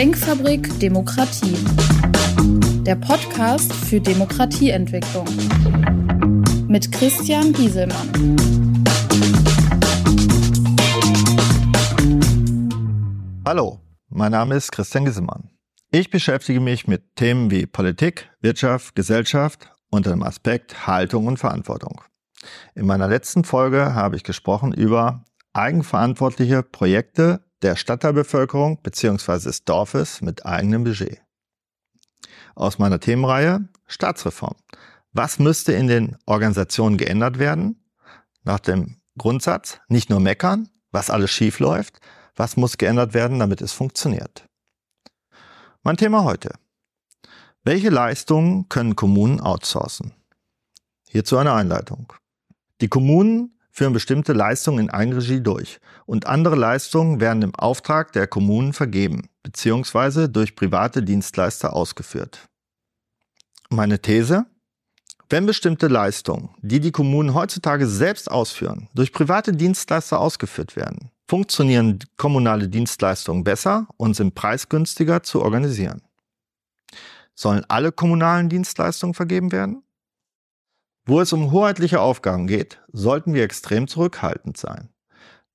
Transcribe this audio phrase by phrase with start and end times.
[0.00, 1.58] Denkfabrik Demokratie.
[2.86, 5.26] Der Podcast für Demokratieentwicklung.
[6.68, 8.08] Mit Christian Gieselmann.
[13.44, 15.50] Hallo, mein Name ist Christian Gieselmann.
[15.90, 22.00] Ich beschäftige mich mit Themen wie Politik, Wirtschaft, Gesellschaft unter dem Aspekt Haltung und Verantwortung.
[22.74, 29.38] In meiner letzten Folge habe ich gesprochen über eigenverantwortliche Projekte der Stadtteilbevölkerung bzw.
[29.38, 31.22] des Dorfes mit eigenem Budget.
[32.54, 34.56] Aus meiner Themenreihe Staatsreform.
[35.12, 37.82] Was müsste in den Organisationen geändert werden?
[38.44, 42.00] Nach dem Grundsatz, nicht nur meckern, was alles schief läuft,
[42.36, 44.46] was muss geändert werden, damit es funktioniert.
[45.82, 46.52] Mein Thema heute.
[47.64, 50.14] Welche Leistungen können Kommunen outsourcen?
[51.08, 52.12] Hierzu eine Einleitung.
[52.80, 58.26] Die Kommunen führen bestimmte Leistungen in Eigenregie durch und andere Leistungen werden im Auftrag der
[58.26, 60.28] Kommunen vergeben bzw.
[60.28, 62.48] durch private Dienstleister ausgeführt.
[63.70, 64.46] Meine These?
[65.28, 72.00] Wenn bestimmte Leistungen, die die Kommunen heutzutage selbst ausführen, durch private Dienstleister ausgeführt werden, funktionieren
[72.16, 76.02] kommunale Dienstleistungen besser und sind preisgünstiger zu organisieren.
[77.36, 79.84] Sollen alle kommunalen Dienstleistungen vergeben werden?
[81.06, 84.90] Wo es um hoheitliche Aufgaben geht, sollten wir extrem zurückhaltend sein.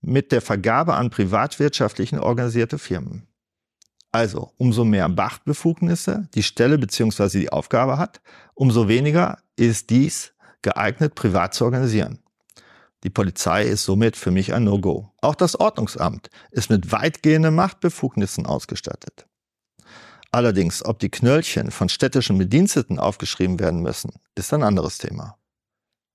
[0.01, 3.27] Mit der Vergabe an privatwirtschaftlichen organisierte Firmen.
[4.11, 7.39] Also, umso mehr Machtbefugnisse die Stelle bzw.
[7.39, 8.21] die Aufgabe hat,
[8.53, 12.19] umso weniger ist dies geeignet, privat zu organisieren.
[13.03, 15.11] Die Polizei ist somit für mich ein No-Go.
[15.21, 19.27] Auch das Ordnungsamt ist mit weitgehenden Machtbefugnissen ausgestattet.
[20.35, 25.37] Allerdings, ob die Knöllchen von städtischen Bediensteten aufgeschrieben werden müssen, ist ein anderes Thema.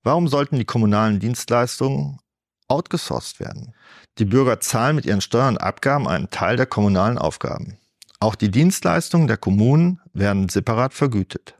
[0.03, 2.19] Warum sollten die kommunalen Dienstleistungen
[2.67, 3.73] outgesourced werden?
[4.19, 7.79] Die Bürger zahlen mit ihren Steuern und Abgaben einen Teil der kommunalen Aufgaben.
[8.19, 11.55] Auch die Dienstleistungen der Kommunen werden separat vergütet.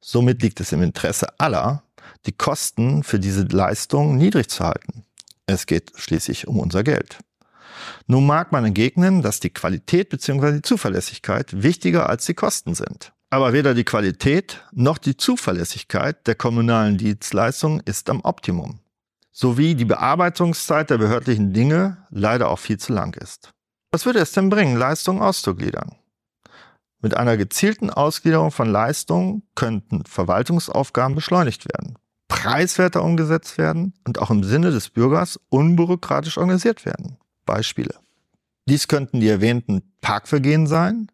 [0.00, 1.82] Somit liegt es im Interesse aller,
[2.26, 5.04] die Kosten für diese Leistungen niedrig zu halten.
[5.46, 7.18] Es geht schließlich um unser Geld.
[8.06, 10.52] Nun mag man entgegnen, dass die Qualität bzw.
[10.52, 13.12] die Zuverlässigkeit wichtiger als die Kosten sind.
[13.30, 18.80] Aber weder die Qualität noch die Zuverlässigkeit der kommunalen Dienstleistungen ist am Optimum.
[19.32, 23.52] Sowie die Bearbeitungszeit der behördlichen Dinge leider auch viel zu lang ist.
[23.92, 25.96] Was würde es denn bringen, Leistungen auszugliedern?
[27.02, 34.30] Mit einer gezielten Ausgliederung von Leistungen könnten Verwaltungsaufgaben beschleunigt werden, preiswerter umgesetzt werden und auch
[34.30, 37.18] im Sinne des Bürgers unbürokratisch organisiert werden.
[37.46, 37.94] Beispiele.
[38.68, 41.10] Dies könnten die erwähnten Parkvergehen sein.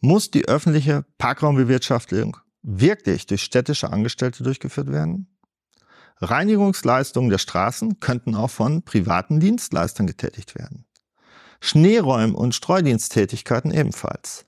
[0.00, 5.28] Muss die öffentliche Parkraumbewirtschaftung wirklich durch städtische Angestellte durchgeführt werden?
[6.20, 10.84] Reinigungsleistungen der Straßen könnten auch von privaten Dienstleistern getätigt werden.
[11.60, 14.46] Schneeräumen und Streudiensttätigkeiten ebenfalls.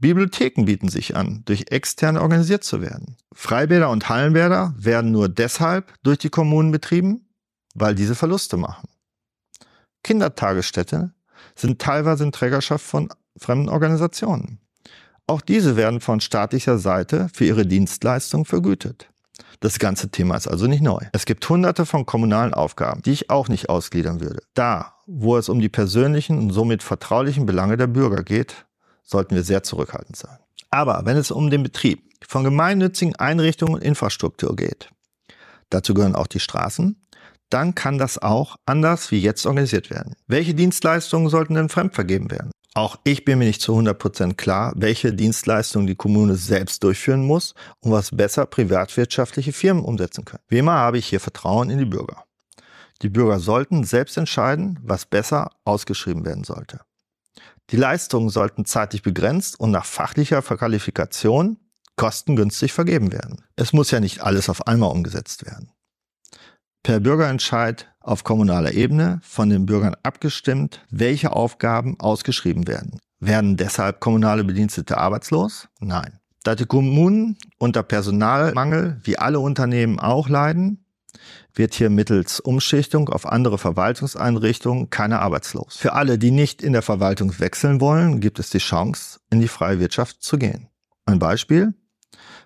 [0.00, 3.16] Bibliotheken bieten sich an, durch externe organisiert zu werden.
[3.32, 7.28] Freibäder und Hallenbäder werden nur deshalb durch die Kommunen betrieben,
[7.74, 8.88] weil diese Verluste machen.
[10.08, 11.12] Kindertagesstätte
[11.54, 14.58] sind teilweise in Trägerschaft von fremden Organisationen.
[15.26, 19.10] Auch diese werden von staatlicher Seite für ihre Dienstleistung vergütet.
[19.60, 21.00] Das ganze Thema ist also nicht neu.
[21.12, 24.40] Es gibt hunderte von kommunalen Aufgaben, die ich auch nicht ausgliedern würde.
[24.54, 28.64] Da, wo es um die persönlichen und somit vertraulichen Belange der Bürger geht,
[29.04, 30.38] sollten wir sehr zurückhaltend sein.
[30.70, 34.88] Aber wenn es um den Betrieb von gemeinnützigen Einrichtungen und Infrastruktur geht,
[35.68, 36.96] dazu gehören auch die Straßen,
[37.50, 40.14] dann kann das auch anders wie jetzt organisiert werden.
[40.26, 42.50] Welche Dienstleistungen sollten denn fremdvergeben werden?
[42.74, 47.54] Auch ich bin mir nicht zu 100% klar, welche Dienstleistungen die Kommune selbst durchführen muss
[47.80, 50.42] und was besser privatwirtschaftliche Firmen umsetzen können.
[50.48, 52.24] Wie immer habe ich hier Vertrauen in die Bürger.
[53.02, 56.80] Die Bürger sollten selbst entscheiden, was besser ausgeschrieben werden sollte.
[57.70, 61.58] Die Leistungen sollten zeitlich begrenzt und nach fachlicher Verqualifikation
[61.96, 63.44] kostengünstig vergeben werden.
[63.56, 65.72] Es muss ja nicht alles auf einmal umgesetzt werden
[66.88, 72.98] per Bürgerentscheid auf kommunaler Ebene von den Bürgern abgestimmt, welche Aufgaben ausgeschrieben werden.
[73.20, 75.68] Werden deshalb kommunale Bedienstete arbeitslos?
[75.80, 76.18] Nein.
[76.44, 80.86] Da die Kommunen unter Personalmangel wie alle Unternehmen auch leiden,
[81.52, 85.76] wird hier mittels Umschichtung auf andere Verwaltungseinrichtungen keiner arbeitslos.
[85.76, 89.48] Für alle, die nicht in der Verwaltung wechseln wollen, gibt es die Chance, in die
[89.48, 90.68] freie Wirtschaft zu gehen.
[91.04, 91.74] Ein Beispiel.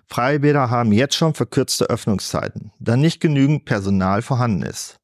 [0.07, 4.97] Freibäder haben jetzt schon verkürzte Öffnungszeiten, da nicht genügend Personal vorhanden ist,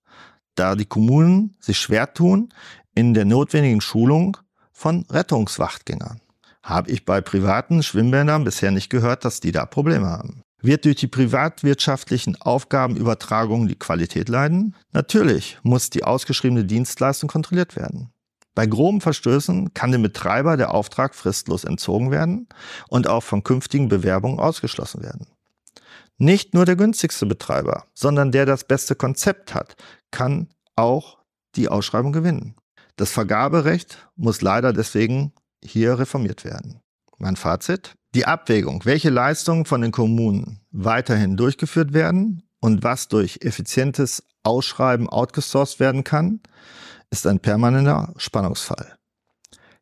[0.56, 2.50] da die Kommunen sich schwer tun
[2.96, 4.38] in der notwendigen Schulung
[4.72, 6.22] von Rettungswachtgängern.
[6.64, 10.42] Habe ich bei privaten Schwimmbädern bisher nicht gehört, dass die da Probleme haben.
[10.62, 14.76] Wird durch die privatwirtschaftlichen Aufgabenübertragungen die Qualität leiden?
[14.92, 18.12] Natürlich muss die ausgeschriebene Dienstleistung kontrolliert werden.
[18.60, 22.50] Bei groben Verstößen kann dem Betreiber der Auftrag fristlos entzogen werden
[22.90, 25.28] und auch von künftigen Bewerbungen ausgeschlossen werden.
[26.18, 29.78] Nicht nur der günstigste Betreiber, sondern der das beste Konzept hat,
[30.12, 31.20] kann auch
[31.56, 32.56] die Ausschreibung gewinnen.
[32.98, 35.32] Das Vergaberecht muss leider deswegen
[35.64, 36.82] hier reformiert werden.
[37.18, 37.94] Mein Fazit?
[38.14, 45.08] Die Abwägung, welche Leistungen von den Kommunen weiterhin durchgeführt werden und was durch effizientes Ausschreiben
[45.08, 46.42] outgesourced werden kann,
[47.12, 48.98] ist ein permanenter Spannungsfall.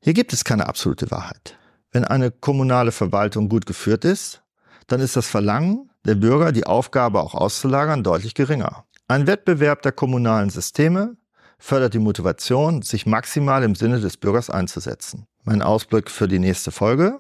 [0.02, 1.58] Hier gibt es keine absolute Wahrheit.
[1.92, 4.44] Wenn eine kommunale Verwaltung gut geführt ist,
[4.88, 8.84] dann ist das Verlangen der Bürger, die Aufgabe auch auszulagern, deutlich geringer.
[9.08, 11.16] Ein Wettbewerb der kommunalen Systeme
[11.60, 15.28] fördert die Motivation, sich maximal im Sinne des Bürgers einzusetzen.
[15.44, 17.19] Mein Ausblick für die nächste Folge.